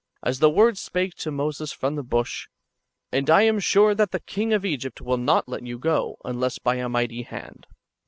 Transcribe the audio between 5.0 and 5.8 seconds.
not let you